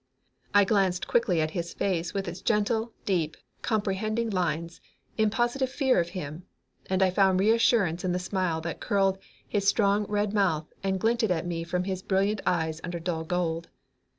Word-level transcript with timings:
I 0.51 0.65
glanced 0.65 1.07
quickly 1.07 1.41
at 1.41 1.51
his 1.51 1.75
face 1.75 2.11
with 2.11 2.27
its 2.27 2.41
gentle, 2.41 2.91
deep, 3.05 3.37
comprehending 3.61 4.31
lines, 4.31 4.81
in 5.15 5.29
positive 5.29 5.69
fear 5.69 5.99
of 5.99 6.09
him, 6.17 6.41
and 6.89 7.03
I 7.03 7.11
found 7.11 7.39
reassurance 7.39 8.03
in 8.03 8.11
the 8.11 8.17
smile 8.17 8.61
that 8.61 8.79
curled 8.81 9.19
his 9.47 9.67
strong 9.67 10.05
red 10.09 10.33
mouth 10.33 10.65
and 10.83 10.99
glinted 10.99 11.29
at 11.29 11.45
me 11.45 11.63
from 11.63 11.83
his 11.83 12.01
brilliant 12.01 12.41
eyes 12.47 12.81
under 12.83 12.97
dull 12.99 13.23
gold. 13.23 13.67